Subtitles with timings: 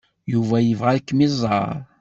[0.33, 1.75] Yuba yebɣa ad kem-iẓer.